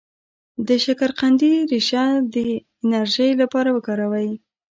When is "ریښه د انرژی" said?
1.71-3.31